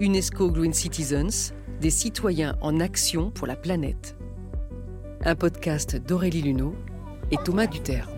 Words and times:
UNESCO 0.00 0.52
Green 0.52 0.72
Citizens, 0.72 1.52
des 1.80 1.90
citoyens 1.90 2.56
en 2.60 2.78
action 2.78 3.32
pour 3.32 3.48
la 3.48 3.56
planète. 3.56 4.16
Un 5.24 5.34
podcast 5.34 5.96
d'Aurélie 5.96 6.42
Luneau 6.42 6.72
et 7.32 7.36
Thomas 7.44 7.66
Duterre. 7.66 8.08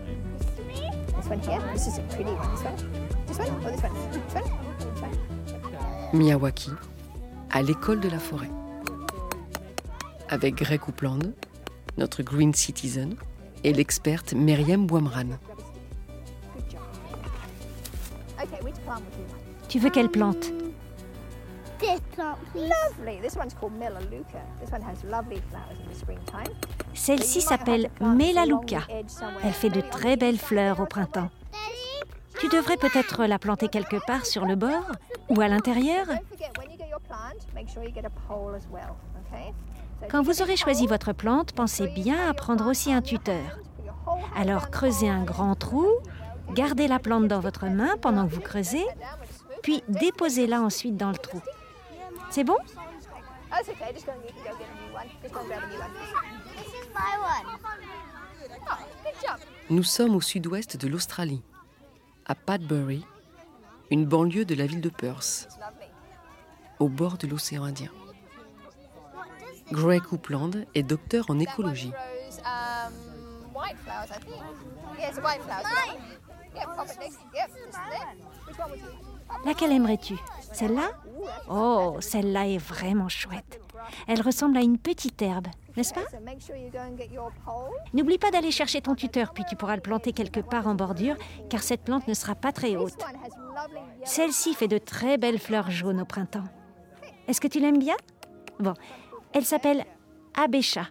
Miyawaki, 6.13 6.69
à 7.49 7.63
l'école 7.63 7.99
de 7.99 8.09
la 8.09 8.19
forêt. 8.19 8.51
Avec 10.29 10.53
Greg 10.53 10.81
Coupland, 10.81 11.33
notre 11.97 12.21
Green 12.21 12.53
Citizen, 12.53 13.15
et 13.63 13.73
l'experte 13.73 14.33
Myriam 14.33 14.85
Boimran. 14.85 15.39
Tu 19.67 19.79
veux 19.79 19.89
quelle 19.89 20.09
plante? 20.09 20.51
Celle-ci 26.93 27.41
s'appelle 27.41 27.89
Melaleuca. 27.99 28.81
Elle 29.43 29.53
fait 29.53 29.69
de 29.69 29.81
très 29.81 30.17
belles 30.17 30.37
fleurs 30.37 30.79
au 30.79 30.85
printemps. 30.85 31.29
Tu 32.39 32.47
devrais 32.49 32.77
peut-être 32.77 33.25
la 33.25 33.39
planter 33.39 33.67
quelque 33.67 34.03
part 34.05 34.25
sur 34.25 34.45
le 34.45 34.55
bord 34.55 34.91
ou 35.29 35.41
à 35.41 35.47
l'intérieur. 35.47 36.07
Quand 40.09 40.23
vous 40.23 40.41
aurez 40.41 40.57
choisi 40.57 40.87
votre 40.87 41.13
plante, 41.13 41.53
pensez 41.53 41.87
bien 41.87 42.29
à 42.29 42.33
prendre 42.33 42.67
aussi 42.67 42.91
un 42.91 43.01
tuteur. 43.01 43.59
Alors 44.35 44.71
creusez 44.71 45.09
un 45.09 45.23
grand 45.23 45.55
trou, 45.55 45.87
gardez 46.53 46.87
la 46.87 46.99
plante 46.99 47.27
dans 47.27 47.39
votre 47.39 47.67
main 47.67 47.95
pendant 48.01 48.27
que 48.27 48.33
vous 48.33 48.41
creusez, 48.41 48.85
puis 49.61 49.83
déposez-la 49.87 50.61
ensuite 50.61 50.97
dans 50.97 51.11
le 51.11 51.17
trou. 51.17 51.41
C'est 52.31 52.45
bon 52.45 52.57
Nous 59.69 59.83
sommes 59.83 60.15
au 60.15 60.21
sud-ouest 60.21 60.77
de 60.77 60.87
l'Australie, 60.87 61.43
à 62.25 62.35
Padbury, 62.35 63.05
une 63.89 64.05
banlieue 64.05 64.45
de 64.45 64.55
la 64.55 64.65
ville 64.65 64.79
de 64.79 64.87
Perth, 64.87 65.49
au 66.79 66.87
bord 66.87 67.17
de 67.17 67.27
l'océan 67.27 67.65
Indien. 67.65 67.91
Greg 69.73 70.01
Coupland 70.01 70.51
est 70.73 70.83
docteur 70.83 71.25
en 71.29 71.37
écologie. 71.37 71.91
Laquelle 79.45 79.71
aimerais-tu? 79.73 80.15
Celle-là 80.51 80.91
Oh, 81.49 81.97
celle-là 81.99 82.47
est 82.47 82.57
vraiment 82.57 83.09
chouette. 83.09 83.61
Elle 84.07 84.21
ressemble 84.21 84.57
à 84.57 84.61
une 84.61 84.77
petite 84.77 85.21
herbe, 85.21 85.47
n'est-ce 85.75 85.93
pas? 85.93 86.05
N'oublie 87.93 88.17
pas 88.17 88.31
d'aller 88.31 88.51
chercher 88.51 88.81
ton 88.81 88.95
tuteur, 88.95 89.33
puis 89.33 89.43
tu 89.49 89.55
pourras 89.55 89.75
le 89.75 89.81
planter 89.81 90.13
quelque 90.13 90.39
part 90.39 90.67
en 90.67 90.75
bordure, 90.75 91.15
car 91.49 91.61
cette 91.61 91.81
plante 91.81 92.07
ne 92.07 92.13
sera 92.13 92.35
pas 92.35 92.51
très 92.51 92.75
haute. 92.75 93.03
Celle-ci 94.03 94.53
fait 94.53 94.67
de 94.67 94.77
très 94.77 95.17
belles 95.17 95.39
fleurs 95.39 95.71
jaunes 95.71 96.01
au 96.01 96.05
printemps. 96.05 96.43
Est-ce 97.27 97.41
que 97.41 97.47
tu 97.47 97.59
l'aimes 97.59 97.79
bien? 97.79 97.95
Bon, 98.59 98.73
elle 99.33 99.45
s'appelle 99.45 99.85
Abécha 100.35 100.87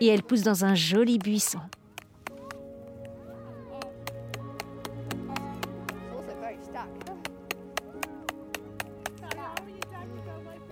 et 0.00 0.06
elle 0.08 0.22
pousse 0.22 0.42
dans 0.42 0.64
un 0.64 0.74
joli 0.74 1.18
buisson. 1.18 1.60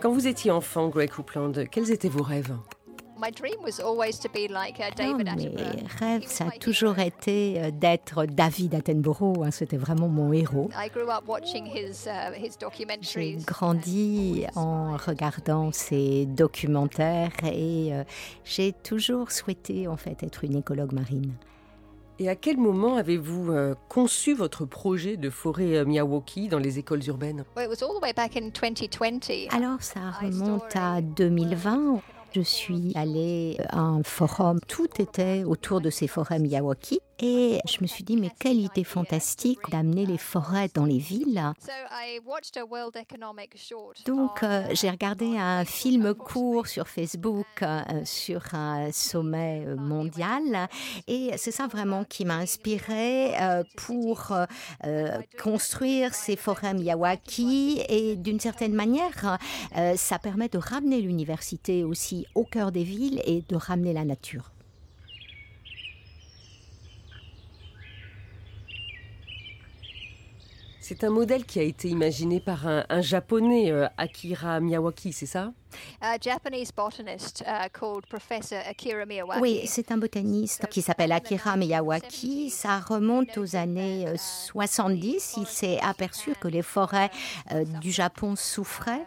Quand 0.01 0.13
vous 0.13 0.29
étiez 0.29 0.51
enfant, 0.53 0.89
Greg 0.89 1.11
Coupland, 1.11 1.53
quels 1.71 1.91
étaient 1.91 2.09
vos 2.09 2.23
rêves? 2.23 2.55
Mes 3.21 3.33
rêves, 5.99 6.23
ça 6.27 6.45
a 6.45 6.51
toujours 6.53 7.01
été 7.01 7.61
euh, 7.61 7.71
d'être 7.73 8.27
David 8.27 8.77
Attenborough. 8.77 9.43
hein, 9.45 9.51
C'était 9.51 9.77
vraiment 9.77 10.07
mon 10.07 10.33
héros. 10.33 10.71
uh, 12.07 12.11
J'ai 13.01 13.39
grandi 13.45 14.47
en 14.55 14.97
regardant 14.97 15.73
ses 15.73 16.27
documentaires 16.27 17.33
et 17.43 17.93
euh, 17.93 18.05
j'ai 18.45 18.73
toujours 18.73 19.33
souhaité 19.33 19.89
en 19.89 19.97
fait 19.97 20.23
être 20.23 20.45
une 20.45 20.55
écologue 20.55 20.93
marine. 20.93 21.33
Et 22.21 22.29
à 22.29 22.35
quel 22.35 22.57
moment 22.57 22.97
avez-vous 22.97 23.53
euh, 23.53 23.77
conçu 23.89 24.35
votre 24.35 24.65
projet 24.65 25.17
de 25.17 25.31
forêt 25.31 25.77
euh, 25.77 25.85
Miyawaki 25.85 26.49
dans 26.49 26.59
les 26.59 26.81
écoles 26.81 27.07
urbaines? 27.07 27.45
Well, 27.57 27.67
it 27.67 27.71
was 27.71 27.85
all 27.85 27.97
the 27.97 28.03
way 28.03 28.13
back 28.13 28.37
in 28.37 28.49
2020. 28.49 29.55
Alors 29.55 29.81
ça 29.81 30.01
remonte 30.21 30.75
à 30.75 31.01
2020. 31.01 32.01
Je 32.35 32.41
suis 32.41 32.93
allée 32.97 33.57
à 33.69 33.79
un 33.79 34.03
forum, 34.03 34.59
tout 34.67 34.89
était 35.01 35.45
autour 35.45 35.81
de 35.81 35.91
ces 35.91 36.09
forêts 36.09 36.41
Miyawaki. 36.41 37.01
Et 37.21 37.59
je 37.69 37.79
me 37.81 37.87
suis 37.87 38.05
dit, 38.05 38.17
mais 38.17 38.31
quelle 38.39 38.61
idée 38.61 38.85
fantastique 38.85 39.59
d'amener 39.71 40.07
les 40.07 40.19
forêts 40.19 40.69
dans 40.73 40.85
les 40.85 40.99
villes. 40.99 41.43
Donc 44.07 44.39
on, 44.43 44.47
euh, 44.47 44.63
uh, 44.71 44.77
j'ai 44.77 44.91
regardé 44.91 45.37
un 45.37 45.65
film 45.65 46.15
court 46.15 46.69
sur 46.69 46.87
Facebook 46.87 47.47
euh, 47.63 47.81
sur 48.05 48.55
un 48.55 48.93
sommet 48.93 49.65
euh, 49.67 49.77
mondial. 49.77 50.69
Et 51.09 51.33
c'est 51.37 51.51
ça 51.51 51.67
vraiment 51.67 52.05
qui 52.05 52.25
m'a 52.25 52.37
inspirée 52.37 53.35
euh, 53.41 53.65
pour 53.77 54.31
euh, 54.31 54.47
euh, 54.85 55.19
construire 55.43 56.15
ces 56.15 56.37
forêts 56.37 56.75
Miyawaki. 56.75 57.83
Et 57.89 58.17
d'une 58.17 58.39
certaine 58.39 58.75
manière, 58.75 59.39
euh, 59.77 59.97
ça 59.97 60.19
permet 60.19 60.49
de 60.49 60.59
ramener 60.59 61.01
l'université 61.01 61.83
aussi 61.83 62.27
au 62.35 62.45
cœur 62.45 62.71
des 62.71 62.85
villes 62.85 63.21
et 63.25 63.43
de 63.49 63.57
ramener 63.57 63.93
la 63.93 64.05
nature. 64.05 64.53
C'est 70.89 71.05
un 71.05 71.11
modèle 71.11 71.45
qui 71.45 71.59
a 71.59 71.63
été 71.63 71.87
imaginé 71.89 72.41
par 72.41 72.67
un, 72.67 72.83
un 72.89 73.03
japonais, 73.03 73.71
euh, 73.71 73.87
Akira 73.99 74.59
Miyawaki, 74.59 75.13
c'est 75.13 75.27
ça? 75.27 75.53
A 76.01 76.17
Japanese 76.19 76.73
botanist 76.73 77.43
uh, 77.47 77.69
called 77.73 78.07
Professor 78.07 78.59
Akira 78.67 79.05
Miyawaki. 79.05 79.41
Oui, 79.41 79.61
c'est 79.67 79.91
un 79.93 79.99
botaniste 79.99 80.67
qui 80.69 80.83
s'appelle 80.83 81.13
Akira 81.13 81.57
Miyawaki. 81.57 82.51
Ça 82.51 82.79
remonte 82.79 83.37
aux 83.39 83.57
années 83.57 84.07
euh, 84.07 84.17
70. 84.17 85.35
Il 85.37 85.47
s'est 85.47 85.79
aperçu 85.83 86.35
que 86.41 86.49
les 86.49 86.63
forêts 86.63 87.11
euh, 87.53 87.65
du 87.81 87.91
Japon 87.91 88.37
souffraient, 88.37 89.05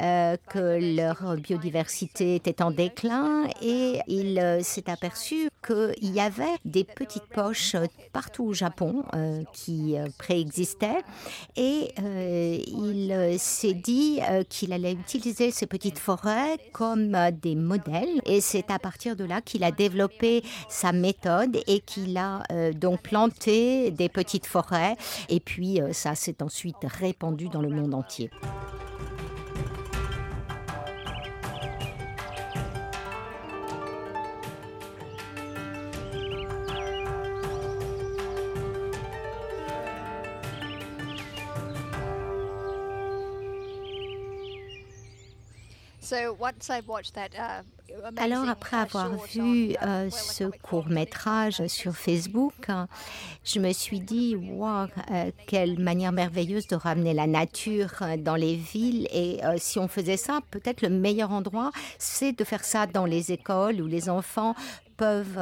euh, 0.00 0.36
que 0.48 0.96
leur 0.96 1.36
biodiversité 1.36 2.36
était 2.36 2.62
en 2.62 2.70
déclin 2.70 3.48
et 3.60 4.00
il 4.06 4.38
euh, 4.38 4.62
s'est 4.62 4.88
aperçu 4.90 5.48
qu'il 5.66 6.14
y 6.14 6.20
avait 6.20 6.44
des 6.64 6.84
petites 6.84 7.26
poches 7.26 7.76
partout 8.12 8.44
au 8.44 8.52
Japon 8.52 9.04
euh, 9.14 9.42
qui 9.52 9.98
euh, 9.98 10.06
préexistaient. 10.18 11.02
Et 11.56 11.92
euh, 12.00 12.58
il 12.66 13.38
s'est 13.38 13.74
dit 13.74 14.20
qu'il 14.48 14.72
allait 14.72 14.92
utiliser 14.92 15.50
ces 15.50 15.66
petites 15.66 15.98
forêts 15.98 16.58
comme 16.72 17.16
des 17.42 17.54
modèles. 17.54 18.20
Et 18.24 18.40
c'est 18.40 18.70
à 18.70 18.78
partir 18.78 19.16
de 19.16 19.24
là 19.24 19.40
qu'il 19.40 19.64
a 19.64 19.70
développé 19.70 20.42
sa 20.68 20.92
méthode 20.92 21.58
et 21.66 21.80
qu'il 21.80 22.16
a 22.16 22.42
donc 22.72 23.02
planté 23.02 23.90
des 23.90 24.08
petites 24.08 24.46
forêts. 24.46 24.96
Et 25.28 25.40
puis 25.40 25.80
ça 25.92 26.14
s'est 26.14 26.42
ensuite 26.42 26.76
répandu 26.82 27.48
dans 27.48 27.60
le 27.60 27.70
monde 27.70 27.94
entier. 27.94 28.30
Alors 48.16 48.42
amazing, 48.42 48.48
après 48.50 48.76
uh, 48.76 48.80
avoir 48.80 49.10
vu 49.26 49.70
uh, 49.70 49.76
euh, 49.82 50.10
ce 50.10 50.44
court 50.44 50.88
métrage 50.88 51.66
sur 51.66 51.96
Facebook, 51.96 52.54
euh, 52.68 52.84
je 53.44 53.58
me 53.58 53.72
suis 53.72 54.00
dit, 54.00 54.36
wow, 54.36 54.86
euh, 55.10 55.30
quelle 55.46 55.78
manière 55.78 56.12
merveilleuse 56.12 56.66
de 56.66 56.76
ramener 56.76 57.14
la 57.14 57.26
nature 57.26 57.92
dans 58.18 58.36
les 58.36 58.56
villes. 58.56 59.08
Et 59.12 59.44
euh, 59.44 59.56
si 59.58 59.78
on 59.78 59.88
faisait 59.88 60.16
ça, 60.16 60.40
peut-être 60.50 60.82
le 60.82 60.90
meilleur 60.90 61.30
endroit, 61.32 61.70
c'est 61.98 62.32
de 62.32 62.44
faire 62.44 62.64
ça 62.64 62.86
dans 62.86 63.06
les 63.06 63.32
écoles 63.32 63.80
où 63.80 63.86
les 63.86 64.08
enfants 64.08 64.54
peuvent 64.96 65.38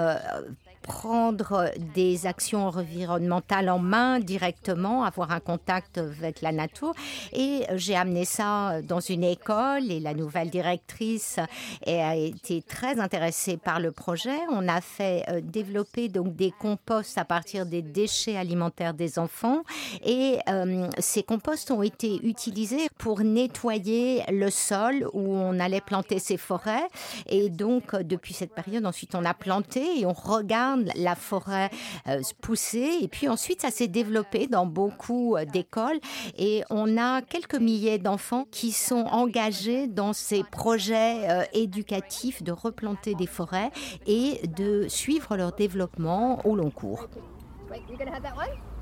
prendre 0.84 1.70
des 1.94 2.26
actions 2.26 2.66
environnementales 2.68 3.70
en 3.70 3.78
main 3.78 4.20
directement, 4.20 5.04
avoir 5.04 5.30
un 5.32 5.40
contact 5.40 5.98
avec 5.98 6.42
la 6.42 6.52
nature. 6.52 6.94
Et 7.32 7.62
j'ai 7.74 7.96
amené 7.96 8.24
ça 8.24 8.82
dans 8.82 9.00
une 9.00 9.24
école 9.24 9.90
et 9.90 9.98
la 9.98 10.14
nouvelle 10.14 10.50
directrice 10.50 11.38
a 11.86 12.16
été 12.16 12.62
très 12.62 13.00
intéressée 13.00 13.56
par 13.56 13.80
le 13.80 13.90
projet. 13.92 14.38
On 14.50 14.68
a 14.68 14.80
fait 14.80 15.24
euh, 15.28 15.40
développer 15.42 16.08
donc 16.08 16.36
des 16.36 16.50
composts 16.50 17.16
à 17.18 17.24
partir 17.24 17.64
des 17.66 17.82
déchets 17.82 18.36
alimentaires 18.36 18.94
des 18.94 19.18
enfants 19.18 19.62
et 20.04 20.38
euh, 20.48 20.88
ces 20.98 21.22
composts 21.22 21.70
ont 21.70 21.82
été 21.82 22.20
utilisés 22.26 22.88
pour 22.98 23.20
nettoyer 23.20 24.22
le 24.28 24.50
sol 24.50 25.08
où 25.12 25.34
on 25.34 25.58
allait 25.60 25.80
planter 25.80 26.18
ces 26.18 26.36
forêts. 26.36 26.86
Et 27.28 27.48
donc, 27.48 27.94
euh, 27.94 28.02
depuis 28.02 28.34
cette 28.34 28.54
période, 28.54 28.84
ensuite, 28.86 29.14
on 29.14 29.24
a 29.24 29.34
planté 29.34 30.00
et 30.00 30.06
on 30.06 30.12
regarde 30.12 30.73
la 30.94 31.14
forêt 31.14 31.70
euh, 32.08 32.20
pousser. 32.40 32.98
Et 33.00 33.08
puis 33.08 33.28
ensuite, 33.28 33.62
ça 33.62 33.70
s'est 33.70 33.88
développé 33.88 34.46
dans 34.46 34.66
beaucoup 34.66 35.36
d'écoles. 35.52 36.00
Et 36.36 36.62
on 36.70 36.98
a 36.98 37.22
quelques 37.22 37.56
milliers 37.56 37.98
d'enfants 37.98 38.46
qui 38.50 38.72
sont 38.72 39.06
engagés 39.10 39.86
dans 39.86 40.12
ces 40.12 40.42
projets 40.44 41.48
éducatifs 41.52 42.42
de 42.42 42.52
replanter 42.52 43.14
des 43.14 43.26
forêts 43.26 43.70
et 44.06 44.40
de 44.48 44.86
suivre 44.88 45.36
leur 45.36 45.52
développement 45.52 46.44
au 46.46 46.56
long 46.56 46.70
cours. 46.70 47.08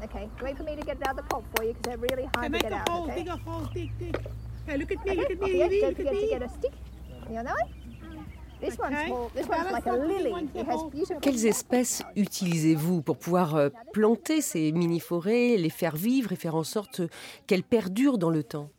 Okay, 0.04 0.28
wait 0.42 0.56
for 0.56 0.64
me 0.64 0.74
to 0.74 0.82
get 0.82 0.96
it 0.96 1.06
out 1.06 1.16
of 1.16 1.16
the 1.18 1.22
pot 1.22 1.44
for 1.54 1.62
you 1.62 1.74
because 1.74 1.82
they're 1.84 1.96
really 1.96 2.28
hard 2.34 2.52
to 2.52 2.58
get 2.58 2.72
out. 2.72 2.88
Hole, 2.88 3.04
okay? 3.04 3.22
Dig 3.22 3.28
a 3.28 3.36
hole, 3.36 3.68
dig, 3.72 3.90
dig. 4.00 4.16
Hey, 4.66 4.76
look 4.76 4.90
at 4.90 5.04
me, 5.04 5.12
okay. 5.12 5.20
look 5.20 5.30
at 5.30 5.40
me. 5.40 5.62
Okay, 5.62 5.80
don't 5.80 5.96
forget 5.96 6.12
to 6.12 6.26
get 6.26 6.42
a 6.42 6.48
stick. 6.48 6.72
You 7.30 7.42
know 7.44 7.54
This 7.54 7.54
one's, 7.54 7.81
Quelles 11.20 11.46
espèces 11.46 12.02
utilisez-vous 12.16 13.02
pour 13.02 13.16
pouvoir 13.16 13.56
euh, 13.56 13.68
planter 13.92 14.40
ces 14.40 14.72
mini-forêts, 14.72 15.56
les 15.56 15.70
faire 15.70 15.96
vivre 15.96 16.32
et 16.32 16.36
faire 16.36 16.54
en 16.54 16.64
sorte 16.64 17.02
qu'elles 17.46 17.64
perdurent 17.64 18.18
dans 18.18 18.30
le 18.30 18.42
temps? 18.42 18.70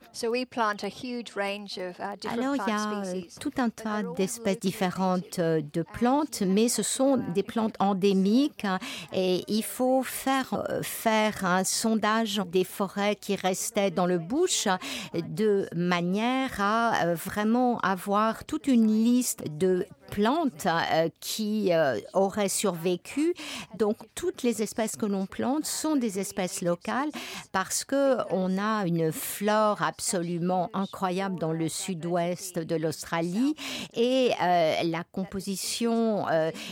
Alors, 2.30 2.56
il 2.56 2.62
y 2.68 2.72
a 2.72 3.04
euh, 3.04 3.22
tout 3.40 3.52
un 3.58 3.70
tas 3.70 4.04
d'espèces 4.16 4.60
différentes 4.60 5.40
euh, 5.40 5.62
de 5.74 5.82
plantes, 5.82 6.44
mais 6.46 6.70
ce 6.70 6.84
sont 6.84 7.18
des 7.34 7.42
plantes 7.42 7.76
endémiques 7.80 8.64
hein, 8.64 8.78
et 9.12 9.44
il 9.48 9.64
faut 9.64 10.04
faire, 10.04 10.66
euh, 10.70 10.84
faire 10.84 11.46
un 11.46 11.64
sondage 11.64 12.42
des 12.46 12.64
forêts 12.64 13.16
qui 13.16 13.36
restaient 13.36 13.90
dans 13.90 14.06
le 14.06 14.20
bush 14.20 14.68
de 15.16 15.68
manière 15.76 16.62
à 16.62 17.16
vraiment 17.16 17.80
avoir 17.80 18.46
toute 18.46 18.68
une 18.68 18.88
liste 18.88 19.44
de 19.58 19.73
to 19.80 20.03
plantes 20.13 20.68
euh, 20.68 21.10
qui 21.19 21.74
euh, 21.74 22.00
auraient 22.13 22.50
survécu. 22.50 23.33
Donc 23.80 23.98
toutes 24.13 24.44
les 24.44 24.62
espèces 24.62 24.95
que 24.95 25.07
l'on 25.07 25.25
plante 25.25 25.65
sont 25.65 25.95
des 25.95 26.19
espèces 26.19 26.62
locales 26.62 27.10
parce 27.51 27.83
que 27.83 28.18
on 28.30 28.60
a 28.60 28.86
une 28.86 29.12
flore 29.12 29.81
absolument 29.81 30.69
incroyable 30.74 31.39
dans 31.39 31.51
le 31.51 31.68
sud-ouest 31.68 32.60
de 32.60 32.75
l'Australie 32.75 33.56
et 33.95 34.31
euh, 34.39 34.83
la 34.83 35.04
composition 35.12 36.25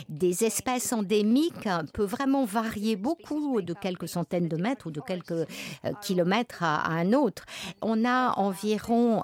des 0.09 0.43
espèces 0.43 0.93
endémiques 0.93 1.67
peut 1.93 2.05
vraiment 2.05 2.45
varier 2.45 2.95
beaucoup 2.95 3.61
de 3.61 3.73
quelques 3.73 4.07
centaines 4.07 4.47
de 4.47 4.57
mètres 4.57 4.88
ou 4.88 4.91
de 4.91 5.01
quelques 5.01 5.47
kilomètres 6.01 6.61
à, 6.61 6.81
à, 6.81 6.91
un 6.91 7.13
autre. 7.13 7.45
On 7.81 8.05
a 8.05 8.33
environ 8.38 9.23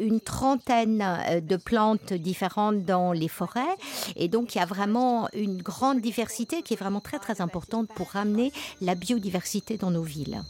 une 0.00 0.20
trentaine 0.20 1.04
de 1.42 1.56
plantes 1.56 2.12
différentes 2.12 2.84
dans 2.84 3.12
les 3.20 3.28
forêts. 3.28 3.76
Et 4.16 4.28
donc, 4.28 4.54
il 4.54 4.58
y 4.58 4.60
a 4.60 4.66
vraiment 4.66 5.28
une 5.32 5.62
grande 5.62 6.00
diversité 6.00 6.62
qui 6.62 6.74
est 6.74 6.76
vraiment 6.76 7.00
très, 7.00 7.18
très 7.18 7.40
importante 7.40 7.88
pour 7.94 8.10
ramener 8.10 8.52
la 8.80 8.94
biodiversité 8.94 9.76
dans 9.76 9.90
nos 9.90 10.02
villes. 10.02 10.42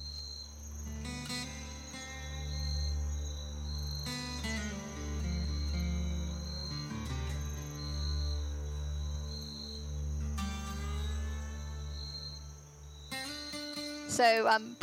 Um, 14.21 14.75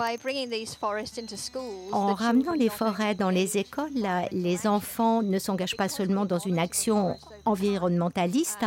en 1.91 2.13
ramenant 2.13 2.53
les 2.53 2.69
forêts 2.69 3.13
dans 3.13 3.29
les 3.29 3.57
écoles, 3.57 3.91
les 4.31 4.65
enfants 4.65 5.21
ne 5.21 5.37
s'engagent 5.37 5.77
pas 5.77 5.89
seulement 5.89 6.25
dans 6.25 6.39
une 6.39 6.57
action 6.57 7.15
environnementaliste, 7.47 8.65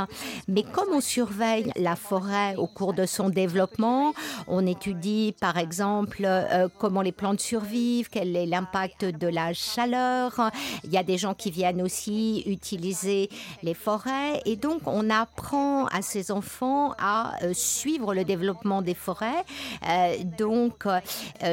mais 0.49 0.63
comme 0.63 0.89
on 0.93 1.01
surveille 1.01 1.71
la 1.77 1.97
forêt 1.97 2.57
au 2.57 2.67
cours 2.67 2.95
de 2.95 3.07
son 3.07 3.29
développement, 3.29 4.15
on 4.49 4.67
étudie 4.67 5.35
par 5.41 5.59
exemple 5.59 6.23
euh, 6.25 6.69
comment 6.79 7.03
les 7.03 7.13
plantes 7.13 7.41
survivent, 7.41 8.09
quel 8.11 8.35
est 8.37 8.47
l'impact 8.47 9.05
de 9.05 9.29
la 9.29 9.53
chaleur. 9.53 10.51
Il 10.85 10.91
y 10.91 10.97
a 10.97 11.03
des 11.03 11.19
gens 11.19 11.35
qui 11.35 11.51
viennent 11.51 11.83
aussi 11.83 12.43
utiliser 12.47 13.29
les 13.63 13.75
forêts 13.75 14.41
et 14.47 14.57
donc 14.57 14.83
on 14.87 15.11
apprend 15.11 15.87
à 15.87 16.03
ces 16.03 16.31
enfants 16.31 16.95
à 16.99 17.35
euh, 17.45 17.53
suivre 17.53 18.15
le 18.15 18.25
développement 18.25 18.83
des 18.83 18.95
forêts. 18.95 19.45
Euh, 19.89 20.17
donc 20.39 20.87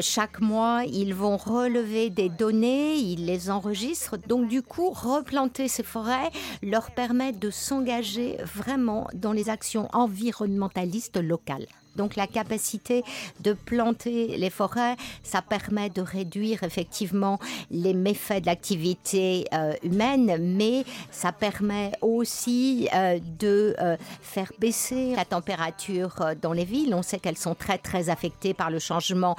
chaque 0.01 0.39
mois, 0.39 0.83
ils 0.85 1.13
vont 1.13 1.37
relever 1.37 2.09
des 2.09 2.29
données, 2.29 2.95
ils 2.95 3.25
les 3.25 3.49
enregistrent. 3.49 4.17
Donc 4.27 4.47
du 4.47 4.61
coup, 4.61 4.91
replanter 4.91 5.67
ces 5.67 5.83
forêts 5.83 6.29
leur 6.61 6.91
permet 6.91 7.16
de 7.17 7.49
s'engager 7.49 8.37
vraiment 8.55 9.07
dans 9.13 9.31
les 9.31 9.49
actions 9.49 9.89
environnementalistes 9.91 11.17
locales. 11.17 11.67
Donc 11.97 12.15
la 12.15 12.27
capacité 12.27 13.03
de 13.41 13.53
planter 13.53 14.37
les 14.37 14.51
forêts, 14.51 14.95
ça 15.23 15.41
permet 15.41 15.89
de 15.89 16.01
réduire 16.01 16.63
effectivement 16.63 17.39
les 17.71 17.93
méfaits 17.93 18.41
de 18.41 18.45
l'activité 18.45 19.45
euh, 19.51 19.73
humaine, 19.81 20.37
mais 20.39 20.85
ça 21.11 21.31
permet 21.31 21.91
aussi 22.01 22.87
euh, 22.93 23.19
de 23.39 23.75
euh, 23.81 23.97
faire 24.21 24.51
baisser 24.59 25.15
la 25.15 25.25
température 25.25 26.23
dans 26.39 26.53
les 26.53 26.65
villes. 26.65 26.93
On 26.93 27.01
sait 27.01 27.17
qu'elles 27.17 27.37
sont 27.37 27.55
très 27.55 27.79
très 27.79 28.09
affectées 28.09 28.53
par 28.53 28.69
le 28.69 28.77
changement 28.77 29.35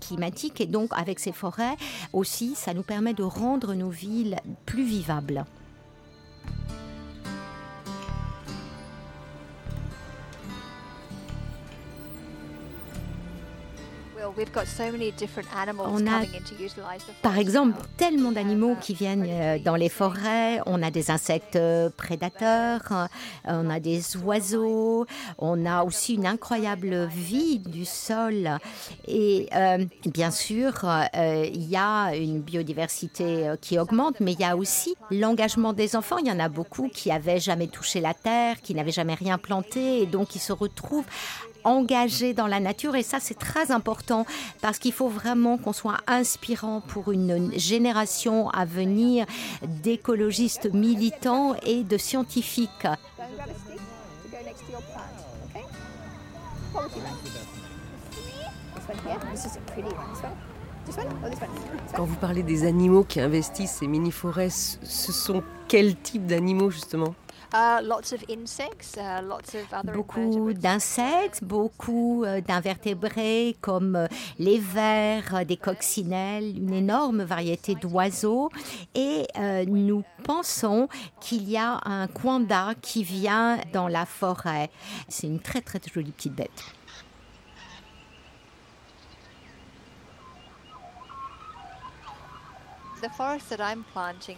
climatique 0.00 0.60
et 0.60 0.66
donc 0.66 0.90
avec 0.96 1.20
ces 1.20 1.32
forêts 1.32 1.76
aussi, 2.12 2.56
ça 2.56 2.74
nous 2.74 2.82
permet 2.82 3.14
de 3.14 3.22
rendre 3.22 3.74
nos 3.74 3.88
villes 3.88 4.36
plus 4.66 4.84
vivables. 4.84 5.44
On 15.92 16.06
a, 16.06 16.22
par 17.22 17.38
exemple, 17.38 17.80
tellement 17.96 18.32
d'animaux 18.32 18.76
qui 18.80 18.94
viennent 18.94 19.26
euh, 19.28 19.58
dans 19.58 19.76
les 19.76 19.88
forêts. 19.88 20.60
On 20.66 20.82
a 20.82 20.90
des 20.90 21.10
insectes 21.10 21.56
euh, 21.56 21.90
prédateurs, 21.90 22.82
euh, 22.92 23.06
on 23.46 23.70
a 23.70 23.80
des 23.80 24.16
oiseaux, 24.18 25.06
on 25.38 25.66
a 25.66 25.84
aussi 25.84 26.14
une 26.14 26.26
incroyable 26.26 27.06
vie 27.06 27.58
du 27.58 27.84
sol. 27.84 28.58
Et 29.06 29.48
bien 30.06 30.30
sûr, 30.30 30.84
il 31.14 31.68
y 31.68 31.76
a 31.76 32.14
une 32.14 32.40
biodiversité 32.40 33.52
qui 33.60 33.78
augmente, 33.78 34.20
mais 34.20 34.32
il 34.32 34.40
y 34.40 34.44
a 34.44 34.56
aussi 34.56 34.94
l'engagement 35.10 35.72
des 35.72 35.96
enfants. 35.96 36.18
Il 36.18 36.26
y 36.26 36.32
en 36.32 36.40
a 36.40 36.48
beaucoup 36.48 36.88
qui 36.88 37.08
n'avaient 37.08 37.40
jamais 37.40 37.66
touché 37.66 38.00
la 38.00 38.14
terre, 38.14 38.60
qui 38.60 38.74
n'avaient 38.74 38.90
jamais 38.90 39.14
rien 39.14 39.38
planté, 39.38 40.02
et 40.02 40.06
donc 40.06 40.34
ils 40.34 40.40
se 40.40 40.52
retrouvent 40.52 41.06
engagés 41.64 42.34
dans 42.34 42.46
la 42.46 42.60
nature 42.60 42.96
et 42.96 43.02
ça 43.02 43.18
c'est 43.20 43.38
très 43.38 43.70
important 43.70 44.26
parce 44.60 44.78
qu'il 44.78 44.92
faut 44.92 45.08
vraiment 45.08 45.58
qu'on 45.58 45.72
soit 45.72 45.98
inspirant 46.06 46.80
pour 46.80 47.12
une 47.12 47.52
génération 47.58 48.48
à 48.50 48.64
venir 48.64 49.26
d'écologistes 49.82 50.72
militants 50.72 51.54
et 51.64 51.82
de 51.84 51.96
scientifiques. 51.96 52.86
Quand 61.94 62.04
vous 62.04 62.16
parlez 62.16 62.42
des 62.42 62.64
animaux 62.64 63.04
qui 63.04 63.20
investissent 63.20 63.76
ces 63.80 63.86
mini-forêts, 63.86 64.50
ce 64.50 65.12
sont 65.12 65.42
quels 65.68 65.96
types 65.96 66.26
d'animaux 66.26 66.70
justement? 66.70 67.14
Beaucoup 69.92 70.52
d'insectes, 70.52 71.42
beaucoup 71.42 72.24
euh, 72.24 72.40
d'invertébrés 72.40 73.56
comme 73.60 73.96
euh, 73.96 74.06
les 74.38 74.58
vers, 74.58 75.44
des 75.44 75.56
coccinelles, 75.56 76.56
une 76.56 76.72
énorme 76.72 77.22
variété 77.22 77.74
d'oiseaux. 77.74 78.50
Et 78.94 79.26
euh, 79.38 79.64
nous 79.66 80.04
pensons 80.24 80.88
qu'il 81.20 81.48
y 81.48 81.56
a 81.56 81.80
un 81.84 82.06
quanda 82.06 82.74
qui 82.80 83.02
vient 83.02 83.58
dans 83.72 83.88
la 83.88 84.06
forêt. 84.06 84.70
C'est 85.08 85.26
une 85.26 85.40
très 85.40 85.60
très 85.60 85.80
jolie 85.92 86.12
petite 86.12 86.34
bête. 86.34 86.79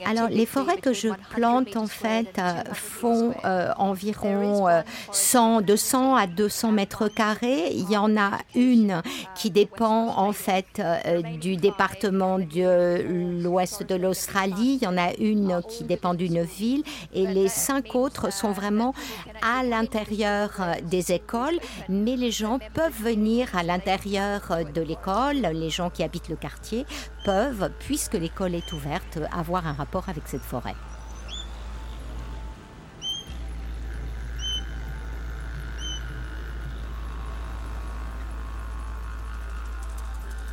Alors, 0.04 0.28
les 0.28 0.46
forêts 0.46 0.78
que 0.78 0.92
je 0.92 1.08
plante, 1.30 1.76
en 1.76 1.86
fait, 1.86 2.38
euh, 2.38 2.62
font 2.72 3.34
euh, 3.44 3.72
environ 3.76 4.68
100, 5.10 5.62
de 5.62 5.76
100 5.76 6.14
à 6.14 6.26
200 6.26 6.72
mètres 6.72 7.08
carrés. 7.08 7.70
Il 7.72 7.90
y 7.90 7.96
en 7.96 8.16
a 8.16 8.38
une 8.54 9.02
qui 9.34 9.50
dépend, 9.50 10.16
en 10.16 10.32
fait, 10.32 10.80
euh, 10.80 11.22
du 11.22 11.56
département 11.56 12.38
de 12.38 13.40
l'ouest 13.42 13.82
de 13.82 13.94
l'Australie. 13.94 14.78
Il 14.80 14.84
y 14.84 14.86
en 14.86 14.98
a 14.98 15.12
une 15.18 15.60
qui 15.68 15.84
dépend 15.84 16.14
d'une 16.14 16.42
ville. 16.42 16.82
Et 17.12 17.26
les 17.26 17.48
cinq 17.48 17.94
autres 17.94 18.32
sont 18.32 18.52
vraiment 18.52 18.94
à 19.42 19.64
l'intérieur 19.64 20.50
des 20.84 21.12
écoles. 21.12 21.58
Mais 21.88 22.16
les 22.16 22.30
gens 22.30 22.58
peuvent 22.74 23.00
venir 23.02 23.48
à 23.56 23.62
l'intérieur 23.62 24.40
de 24.74 24.80
l'école. 24.80 25.38
Les 25.52 25.70
gens 25.70 25.90
qui 25.90 26.02
habitent 26.02 26.28
le 26.28 26.36
quartier 26.36 26.86
peuvent, 27.24 27.70
puisque 27.80 28.14
l'école 28.14 28.51
est 28.54 28.72
ouverte, 28.72 29.18
avoir 29.32 29.66
un 29.66 29.72
rapport 29.72 30.08
avec 30.08 30.26
cette 30.26 30.42
forêt. 30.42 30.74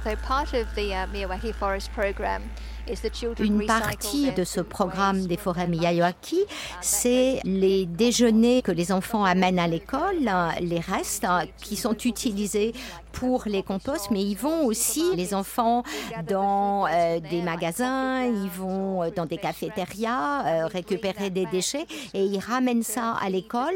So 0.03 0.15
part 0.15 0.53
of 0.53 0.74
the 0.75 0.94
uh, 0.94 1.08
Miyawaki 1.08 1.53
Forest 1.53 1.91
program 1.91 2.50
une 3.39 3.65
partie 3.65 4.31
de 4.31 4.43
ce 4.43 4.62
programme 4.62 5.25
des 5.25 5.38
forêts 5.38 5.67
Miyawaki, 5.67 6.39
c'est 6.81 7.39
les 7.43 7.86
déjeuners 7.86 8.62
que 8.62 8.72
les 8.72 8.91
enfants 8.91 9.24
amènent 9.24 9.60
à 9.60 9.67
l'école, 9.67 10.29
les 10.62 10.79
restes 10.79 11.25
qui 11.58 11.75
sont 11.75 11.96
utilisés 12.05 12.74
pour 13.12 13.43
les 13.46 13.63
composts, 13.63 14.12
mais 14.12 14.24
ils 14.24 14.38
vont 14.38 14.65
aussi, 14.65 15.15
les 15.15 15.34
enfants, 15.34 15.84
dans 16.27 16.88
euh, 16.88 17.19
des 17.19 17.41
magasins, 17.41 18.24
ils 18.24 18.50
vont 18.50 19.03
euh, 19.03 19.10
dans 19.15 19.25
des 19.25 19.38
cafétérias 19.38 20.46
euh, 20.46 20.67
récupérer 20.67 21.29
des 21.29 21.46
déchets 21.48 21.86
et 22.13 22.24
ils 22.24 22.39
ramènent 22.39 22.84
ça 22.84 23.17
à 23.22 23.29
l'école 23.29 23.74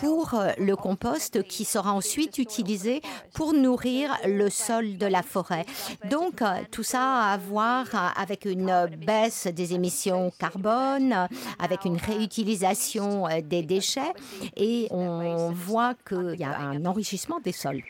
pour 0.00 0.42
le 0.58 0.74
compost 0.74 1.42
qui 1.44 1.64
sera 1.64 1.92
ensuite 1.92 2.38
utilisé 2.38 3.00
pour 3.32 3.52
nourrir 3.52 4.10
le 4.26 4.50
sol 4.50 4.98
de 4.98 5.06
la 5.06 5.22
forêt. 5.22 5.64
Donc 6.10 6.42
tout 6.72 6.82
ça 6.82 7.00
a 7.00 7.32
à 7.34 7.36
voir 7.36 7.86
avec 8.16 8.33
une 8.44 8.88
baisse 9.06 9.46
des 9.46 9.74
émissions 9.74 10.32
carbone, 10.38 11.28
avec 11.58 11.84
une 11.84 11.96
réutilisation 11.96 13.28
des 13.42 13.62
déchets 13.62 14.12
et 14.56 14.88
on 14.90 15.50
voit 15.52 15.94
qu'il 16.06 16.36
y 16.38 16.44
a 16.44 16.58
un 16.58 16.84
enrichissement 16.84 17.40
des 17.40 17.52
sols. 17.52 17.82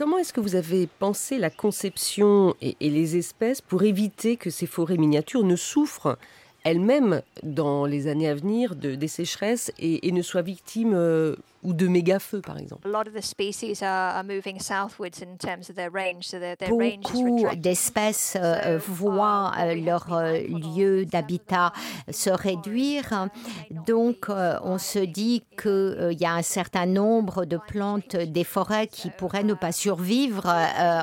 Comment 0.00 0.16
est-ce 0.16 0.32
que 0.32 0.40
vous 0.40 0.54
avez 0.54 0.86
pensé 0.86 1.36
la 1.36 1.50
conception 1.50 2.54
et, 2.62 2.74
les 2.80 3.18
espèces 3.18 3.60
pour 3.60 3.82
éviter 3.82 4.38
que 4.38 4.48
ces 4.48 4.64
forêts 4.64 4.96
miniatures 4.96 5.44
ne 5.44 5.56
souffrent 5.56 6.16
elles-mêmes 6.64 7.20
dans 7.42 7.84
les 7.84 8.06
années 8.06 8.28
à 8.28 8.34
venir 8.34 8.76
de, 8.76 8.94
des 8.94 9.08
sécheresses 9.08 9.70
et, 9.78 10.10
ne 10.10 10.22
soient 10.22 10.40
victimes 10.40 10.94
euh, 10.94 11.36
ou 11.62 11.74
de 11.74 11.88
méga 11.88 12.18
feux, 12.18 12.40
par 12.40 12.58
exemple. 12.58 12.88
Beaucoup 16.68 17.56
d'espèces 17.56 18.36
euh, 18.40 18.78
voient 18.78 19.52
euh, 19.58 19.74
leur 19.74 20.12
euh, 20.12 20.38
lieu 20.38 21.04
d'habitat 21.04 21.72
se 22.10 22.30
réduire. 22.30 23.28
Donc, 23.86 24.28
on 24.28 24.78
se 24.78 24.98
dit 24.98 25.42
qu'il 25.60 26.16
y 26.18 26.24
a 26.24 26.32
un 26.32 26.42
certain 26.42 26.86
nombre 26.86 27.44
de 27.44 27.56
plantes 27.56 28.16
des 28.16 28.44
forêts 28.44 28.86
qui 28.86 29.10
pourraient 29.10 29.44
ne 29.44 29.54
pas 29.54 29.72
survivre 29.72 30.46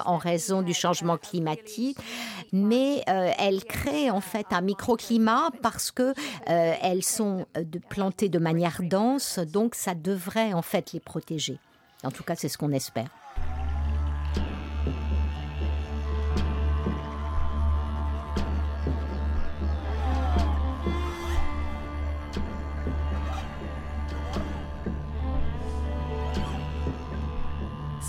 en 0.05 0.17
raison 0.17 0.61
du 0.61 0.73
changement 0.73 1.17
climatique, 1.17 1.97
mais 2.51 3.03
elles 3.05 3.63
créent 3.63 4.09
en 4.09 4.21
fait 4.21 4.47
un 4.51 4.61
microclimat 4.61 5.49
parce 5.61 5.91
que 5.91 6.13
elles 6.45 7.03
sont 7.03 7.45
plantées 7.89 8.29
de 8.29 8.39
manière 8.39 8.81
dense, 8.83 9.39
donc 9.39 9.75
ça 9.75 9.93
devrait 9.93 10.46
en 10.53 10.61
fait 10.61 10.93
les 10.93 10.99
protéger. 10.99 11.59
En 12.03 12.11
tout 12.11 12.23
cas, 12.23 12.35
c'est 12.35 12.49
ce 12.49 12.57
qu'on 12.57 12.71
espère. 12.71 13.09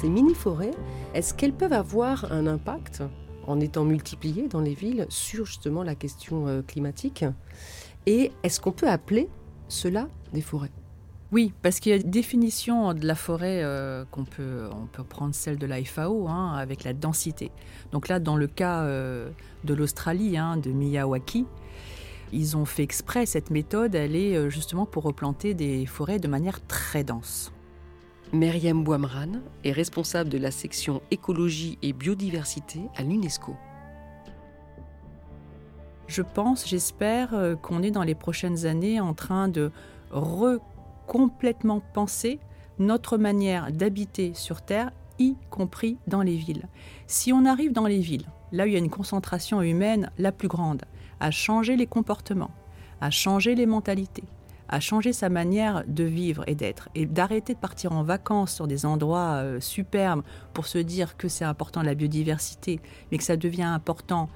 Ces 0.00 0.08
mini-forêts, 0.08 0.70
est-ce 1.12 1.34
qu'elles 1.34 1.52
peuvent 1.52 1.72
avoir 1.72 2.30
un 2.30 2.46
impact 2.46 3.02
en 3.48 3.58
étant 3.58 3.84
multipliées 3.84 4.46
dans 4.46 4.60
les 4.60 4.74
villes 4.74 5.06
sur 5.08 5.44
justement 5.44 5.82
la 5.82 5.96
question 5.96 6.46
euh, 6.46 6.62
climatique? 6.62 7.24
Et 8.06 8.30
est-ce 8.44 8.60
qu'on 8.60 8.70
peut 8.70 8.88
appeler 8.88 9.28
cela 9.66 10.06
des 10.32 10.40
forêts? 10.40 10.70
Oui, 11.30 11.52
parce 11.60 11.78
qu'il 11.78 11.90
y 11.90 11.92
a 11.92 11.98
une 11.98 12.10
définition 12.10 12.94
de 12.94 13.06
la 13.06 13.14
forêt 13.14 13.62
euh, 13.62 14.04
qu'on 14.10 14.24
peut, 14.24 14.66
on 14.72 14.86
peut 14.86 15.04
prendre 15.04 15.34
celle 15.34 15.58
de 15.58 15.66
la 15.66 15.84
FAO 15.84 16.26
hein, 16.26 16.54
avec 16.54 16.84
la 16.84 16.94
densité. 16.94 17.50
Donc 17.92 18.08
là, 18.08 18.18
dans 18.18 18.36
le 18.36 18.46
cas 18.46 18.82
euh, 18.84 19.28
de 19.64 19.74
l'Australie, 19.74 20.38
hein, 20.38 20.56
de 20.56 20.70
Miyawaki, 20.70 21.44
ils 22.32 22.56
ont 22.56 22.64
fait 22.64 22.82
exprès 22.82 23.26
cette 23.26 23.50
méthode, 23.50 23.94
elle 23.94 24.16
est 24.16 24.36
euh, 24.36 24.48
justement 24.48 24.86
pour 24.86 25.02
replanter 25.02 25.52
des 25.52 25.84
forêts 25.84 26.18
de 26.18 26.28
manière 26.28 26.66
très 26.66 27.04
dense. 27.04 27.52
Myriam 28.32 28.82
Boimran 28.82 29.40
est 29.64 29.72
responsable 29.72 30.30
de 30.30 30.38
la 30.38 30.50
section 30.50 31.02
écologie 31.10 31.78
et 31.82 31.92
biodiversité 31.92 32.80
à 32.96 33.02
l'UNESCO. 33.02 33.54
Je 36.06 36.22
pense, 36.22 36.66
j'espère 36.66 37.34
qu'on 37.60 37.82
est 37.82 37.90
dans 37.90 38.02
les 38.02 38.14
prochaines 38.14 38.64
années 38.64 38.98
en 38.98 39.12
train 39.12 39.48
de 39.48 39.70
re 40.10 40.58
complètement 41.08 41.80
penser 41.94 42.38
notre 42.78 43.18
manière 43.18 43.72
d'habiter 43.72 44.34
sur 44.34 44.62
Terre, 44.62 44.92
y 45.18 45.34
compris 45.50 45.98
dans 46.06 46.22
les 46.22 46.36
villes. 46.36 46.68
Si 47.08 47.32
on 47.32 47.44
arrive 47.44 47.72
dans 47.72 47.86
les 47.86 47.98
villes, 47.98 48.26
là 48.52 48.64
où 48.64 48.66
il 48.68 48.74
y 48.74 48.76
a 48.76 48.78
une 48.78 48.90
concentration 48.90 49.60
humaine 49.62 50.10
la 50.18 50.30
plus 50.30 50.46
grande, 50.46 50.82
à 51.18 51.32
changer 51.32 51.76
les 51.76 51.86
comportements, 51.86 52.52
à 53.00 53.10
changer 53.10 53.54
les 53.56 53.66
mentalités, 53.66 54.24
à 54.68 54.80
changer 54.80 55.14
sa 55.14 55.30
manière 55.30 55.82
de 55.86 56.04
vivre 56.04 56.44
et 56.46 56.54
d'être, 56.54 56.90
et 56.94 57.06
d'arrêter 57.06 57.54
de 57.54 57.58
partir 57.58 57.92
en 57.92 58.02
vacances 58.02 58.54
sur 58.54 58.66
des 58.66 58.84
endroits 58.84 59.40
euh, 59.40 59.60
superbes 59.60 60.22
pour 60.52 60.66
se 60.66 60.78
dire 60.78 61.16
que 61.16 61.26
c'est 61.26 61.44
important 61.44 61.82
la 61.82 61.94
biodiversité, 61.94 62.80
mais 63.10 63.18
que 63.18 63.24
ça 63.24 63.38
devient 63.38 63.62
important 63.62 64.28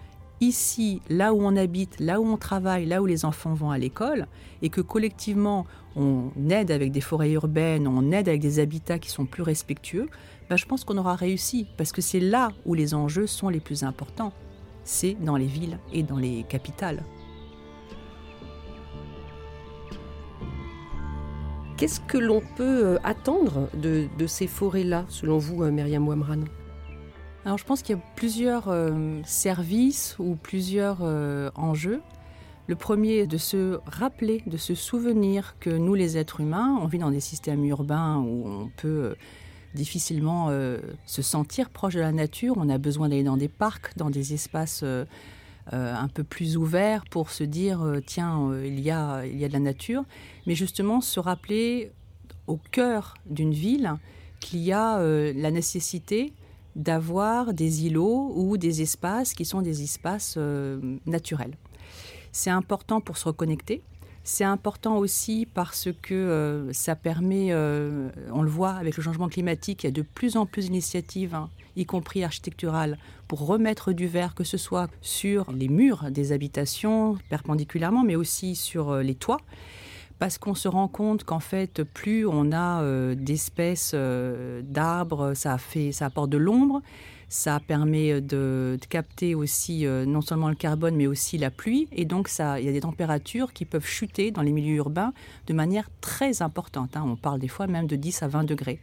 ici, 0.43 1.01
là 1.09 1.33
où 1.33 1.41
on 1.41 1.57
habite, 1.57 2.01
là 2.01 2.21
où 2.21 2.27
on 2.27 2.37
travaille, 2.37 2.85
là 2.85 3.01
où 3.01 3.07
les 3.07 3.25
enfants 3.25 3.55
vont 3.55 3.71
à 3.71 3.79
l'école, 3.79 4.27
et 4.61 4.69
que 4.69 4.81
collectivement 4.81 5.67
on 5.95 6.31
aide 6.51 6.71
avec 6.71 6.91
des 6.91 7.01
forêts 7.01 7.31
urbaines, 7.31 7.87
on 7.87 8.11
aide 8.11 8.29
avec 8.29 8.41
des 8.41 8.59
habitats 8.59 8.99
qui 8.99 9.11
sont 9.11 9.25
plus 9.25 9.43
respectueux, 9.43 10.09
ben 10.51 10.57
je 10.57 10.67
pense 10.67 10.85
qu'on 10.85 10.99
aura 10.99 11.15
réussi, 11.15 11.67
parce 11.77 11.93
que 11.93 12.03
c'est 12.03 12.21
là 12.21 12.51
où 12.67 12.75
les 12.75 12.93
enjeux 12.95 13.27
sont 13.27 13.49
les 13.49 13.61
plus 13.61 13.85
importants. 13.85 14.33
C'est 14.85 15.15
dans 15.15 15.37
les 15.37 15.47
villes 15.47 15.79
et 15.93 16.03
dans 16.03 16.19
les 16.19 16.45
capitales. 16.49 17.05
Qu'est-ce 21.77 22.01
que 22.01 22.19
l'on 22.19 22.43
peut 22.57 22.85
euh, 22.85 22.99
attendre 23.03 23.69
de, 23.75 24.09
ces 24.27 24.47
forêts-là, 24.47 25.05
selon 25.09 25.39
vous, 25.39 25.63
euh, 25.63 25.71
Myriam 25.71 26.07
Wamran 26.07 26.45
alors 27.45 27.59
je 27.59 27.65
pense 27.65 27.83
qu'il 27.83 27.97
y 27.97 27.99
a 27.99 28.03
plusieurs 28.15 28.69
euh, 28.69 29.21
services 29.25 30.17
ou 30.19 30.37
plusieurs 30.37 30.99
euh, 31.03 31.51
enjeux. 31.57 32.01
Le 32.69 32.77
premier 32.77 33.17
est 33.17 33.27
de 33.27 33.37
se 33.37 33.81
rappeler, 33.85 34.43
de 34.47 34.57
se 34.57 34.77
souvenir 34.77 35.57
que 35.59 35.71
nous 35.71 35.95
les 35.95 36.17
êtres 36.17 36.41
humains, 36.41 36.79
on 36.81 36.87
vit 36.87 36.99
dans 36.99 37.11
des 37.11 37.21
systèmes 37.21 37.65
urbains 37.65 38.19
où 38.19 38.47
on 38.47 38.71
peut 38.77 38.89
euh, 38.89 39.15
difficilement 39.75 40.51
se 41.07 41.23
sentir 41.23 41.71
proche 41.71 41.95
de 41.95 42.01
la 42.01 42.13
nature. 42.13 42.57
On 42.59 42.69
a 42.69 42.77
besoin 42.77 43.09
d'aller 43.09 43.23
dans 43.23 43.39
des 43.39 43.49
parcs, 43.49 43.97
dans 43.97 44.11
des 44.11 44.35
espaces 44.35 44.85
un 45.73 46.09
peu 46.09 46.25
plus 46.25 46.59
ouverts 46.59 47.05
pour 47.11 47.31
se 47.31 47.43
dire 47.43 47.81
tiens, 48.05 48.51
il, 48.63 48.81
y 48.81 48.91
a, 48.91 49.25
il 49.25 49.39
y 49.39 49.47
a 49.47 49.49
de 49.49 49.55
la 49.55 49.61
nature. 49.61 50.05
Mais 50.47 50.55
justement 50.55 51.01
se 51.01 51.19
rappeler 51.21 51.91
au 52.47 52.59
cœur 52.71 53.15
d'une 53.25 53.55
ville 53.55 53.95
qu'il 54.41 54.59
y 54.59 54.73
a 54.73 55.03
la 55.33 55.51
nécessité 55.51 56.35
d'avoir 56.77 57.53
des 57.53 57.87
îlots 57.87 58.33
ou 58.35 58.57
des 58.57 58.83
espaces 58.83 59.35
qui 59.35 59.45
sont 59.45 59.63
des 59.63 59.83
espaces 59.83 60.35
euh, 60.39 60.97
naturels. 61.07 61.57
C'est 62.33 62.51
important 62.51 63.01
pour 63.01 63.19
se 63.19 63.27
reconnecter. 63.27 63.83
C'est 64.25 64.45
important 64.45 64.97
aussi 64.99 65.47
parce 65.53 65.89
que 66.01 66.15
euh, 66.15 66.73
ça 66.73 66.95
permet, 66.95 67.49
euh, 67.51 68.09
on 68.33 68.43
le 68.43 68.51
voit 68.51 68.73
avec 68.73 68.97
le 68.97 69.03
changement 69.03 69.29
climatique, 69.29 69.83
il 69.83 69.87
y 69.87 69.89
a 69.89 69.93
de 69.93 70.03
plus 70.03 70.37
en 70.37 70.47
plus 70.47 70.67
d'initiatives, 70.67 71.35
hein, 71.35 71.51
y 71.75 71.85
compris 71.85 72.23
architecturales, 72.23 72.99
pour 73.27 73.47
remettre 73.47 73.93
du 73.93 74.07
verre, 74.07 74.35
que 74.35 74.45
ce 74.45 74.57
soit 74.57 74.89
sur 75.01 75.51
les 75.51 75.69
murs 75.69 76.11
des 76.11 76.31
habitations 76.31 77.19
perpendiculairement, 77.31 78.05
mais 78.05 78.15
aussi 78.15 78.55
sur 78.55 78.97
les 78.97 79.17
toits 79.17 79.41
parce 80.23 80.39
qu'on 80.39 80.55
se 80.55 80.69
rend 80.69 80.87
compte 80.87 81.25
qu'en 81.25 81.41
fait, 81.41 81.83
plus 81.83 82.25
on 82.29 82.53
a 82.53 82.81
euh, 82.83 83.17
d'espèces 83.17 83.93
d'arbres, 83.93 85.35
ça, 85.35 85.57
ça 85.91 86.07
apporte 86.07 86.31
de 86.31 86.39
l'ombre, 86.39 86.81
ça 87.29 87.59
permet 87.59 88.21
de, 88.21 88.79
capter 88.89 89.35
aussi 89.35 89.85
non 89.85 90.21
seulement 90.21 90.49
le 90.49 90.55
carbone, 90.55 90.95
mais 90.95 91.09
aussi 91.09 91.39
la 91.39 91.51
pluie. 91.51 91.89
Et 91.91 92.05
donc, 92.05 92.31
il 92.39 92.65
y 92.65 92.69
a 92.69 92.73
des 92.73 92.83
températures 92.83 93.53
qui 93.53 93.65
peuvent 93.65 93.85
chuter 93.85 94.31
dans 94.31 94.43
les 94.43 94.53
milieux 94.53 94.77
urbains 94.77 95.13
de 95.49 95.55
manière 95.55 95.91
très 96.01 96.41
importante. 96.41 96.97
Hein. 96.97 97.03
On 97.05 97.17
parle 97.17 97.41
des 97.41 97.49
fois 97.49 97.67
même 97.67 97.89
de 97.89 97.97
10 97.97 98.23
à 98.23 98.29
20 98.29 98.45
degrés. 98.45 98.79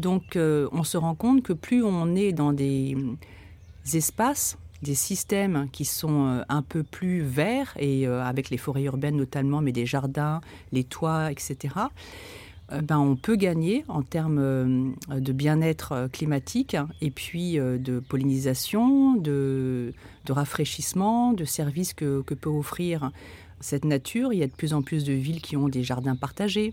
Donc, 0.00 0.36
on 0.36 0.82
se 0.82 0.96
rend 0.96 1.14
compte 1.14 1.44
que 1.44 1.52
plus 1.52 1.84
on 1.84 2.16
est 2.16 2.32
dans 2.32 2.52
des 2.52 2.96
espaces 3.94 4.58
des 4.82 4.94
systèmes 4.94 5.68
qui 5.72 5.84
sont 5.84 6.26
euh, 6.26 6.42
un 6.48 6.62
peu 6.62 6.82
plus 6.82 7.22
verts, 7.22 7.74
et 7.78 8.06
euh, 8.06 8.22
avec 8.22 8.50
les 8.50 8.56
forêts 8.56 8.84
urbaines 8.84 9.16
notamment, 9.16 9.60
mais 9.60 9.72
des 9.72 9.86
jardins, 9.86 10.40
les 10.72 10.84
toits, 10.84 11.30
etc., 11.30 11.74
euh, 12.72 12.80
ben, 12.80 12.98
on 12.98 13.16
peut 13.16 13.36
gagner 13.36 13.84
en 13.88 14.02
termes 14.02 14.94
de 15.08 15.32
bien-être 15.32 16.08
climatique 16.12 16.76
et 17.00 17.10
puis 17.10 17.54
de 17.54 17.98
pollinisation, 17.98 19.16
de, 19.16 19.92
rafraîchissement, 20.28 21.32
de 21.32 21.44
services 21.44 21.94
que, 21.94 22.22
peut 22.22 22.48
offrir 22.48 23.10
cette 23.58 23.84
nature. 23.84 24.32
Il 24.32 24.38
y 24.38 24.44
a 24.44 24.46
de 24.46 24.52
plus 24.52 24.72
en 24.72 24.82
plus 24.82 25.02
de 25.02 25.12
villes 25.12 25.42
qui 25.42 25.56
ont 25.56 25.68
des 25.68 25.82
jardins 25.82 26.14
partagés, 26.14 26.72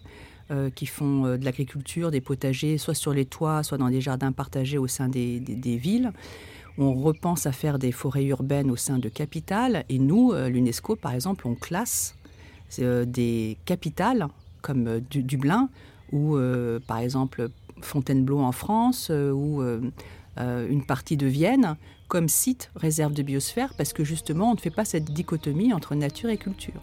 qui 0.76 0.86
font 0.86 1.36
de 1.36 1.44
l'agriculture, 1.44 2.12
des 2.12 2.22
potagers, 2.22 2.78
soit 2.78 2.94
sur 2.94 3.12
les 3.12 3.26
toits, 3.26 3.64
soit 3.64 3.80
dans 3.80 3.90
des 3.90 4.00
jardins 4.00 4.32
partagés 4.32 4.78
au 4.78 4.88
sein 4.88 5.10
des 5.10 5.80
villes 5.82 6.14
on 6.77 6.93
repense 6.93 7.46
à 7.46 7.51
faire 7.51 7.79
des 7.79 7.91
forêts 7.91 8.25
urbaines 8.25 8.69
au 8.72 8.75
sein 8.75 9.00
de 9.00 9.10
capitales. 9.10 9.84
Et 9.89 10.00
nous, 10.00 10.31
euh, 10.31 10.50
l'UNESCO, 10.50 10.96
par 10.96 11.13
exemple, 11.13 11.48
on 11.48 11.55
classe 11.55 12.15
euh, 12.79 13.05
des 13.05 13.57
capitales 13.65 14.27
comme 14.62 14.88
euh, 14.88 15.00
Dublin 15.10 15.69
ou, 16.13 16.38
par 16.88 17.00
exemple, 17.00 17.50
Fontainebleau 17.81 18.39
en 18.39 18.53
France 18.53 19.12
ou 19.12 19.62
une 20.38 20.86
partie 20.86 21.17
de 21.17 21.27
Vienne 21.27 21.75
comme 22.07 22.29
site 22.29 22.72
réserve 22.77 23.12
de 23.12 23.24
biosphère 23.24 23.74
parce 23.74 23.91
que 23.91 24.05
justement, 24.05 24.51
on 24.51 24.53
ne 24.53 24.60
fait 24.60 24.69
pas 24.69 24.86
cette 24.86 25.12
dichotomie 25.12 25.74
entre 25.74 25.96
nature 25.96 26.29
et 26.29 26.38
culture. 26.38 26.81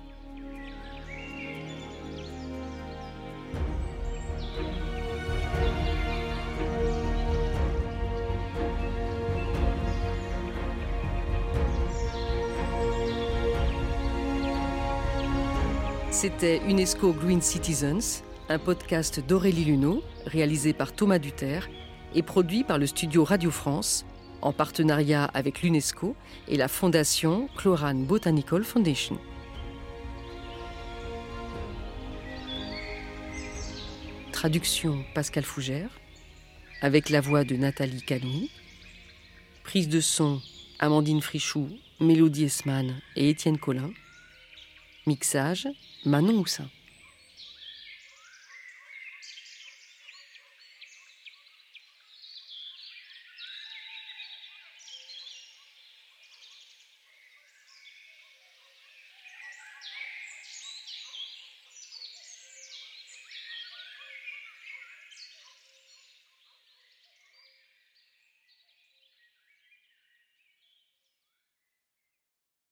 C'était 16.24 16.62
UNESCO 16.66 17.12
Green 17.12 17.42
Citizens, 17.42 18.22
un 18.48 18.58
podcast 18.58 19.20
d'Aurélie 19.20 19.66
Luneau, 19.66 20.02
réalisé 20.24 20.72
par 20.72 20.94
Thomas 20.94 21.18
Duterre 21.18 21.68
et 22.14 22.22
produit 22.22 22.64
par 22.64 22.78
le 22.78 22.86
studio 22.86 23.24
Radio 23.24 23.50
France 23.50 24.06
en 24.40 24.54
partenariat 24.54 25.26
avec 25.34 25.60
l'UNESCO 25.60 26.16
et 26.48 26.56
la 26.56 26.68
fondation 26.68 27.50
Cloran 27.58 27.96
Botanical 27.96 28.64
Foundation. 28.64 29.18
Traduction 34.32 35.04
Pascal 35.14 35.44
Fougère, 35.44 35.90
avec 36.80 37.10
la 37.10 37.20
voix 37.20 37.44
de 37.44 37.56
Nathalie 37.56 38.00
Canou. 38.00 38.48
Prise 39.62 39.90
de 39.90 40.00
son 40.00 40.40
Amandine 40.78 41.20
Frichou, 41.20 41.68
Mélodie 42.00 42.44
Esman 42.44 42.94
et 43.14 43.28
Étienne 43.28 43.58
Collin. 43.58 43.90
Mixage 45.06 45.68
Manon 46.04 46.38
Houssin. 46.38 46.70